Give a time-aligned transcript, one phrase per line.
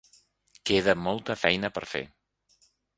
[0.69, 2.05] Queda molta feina per fer!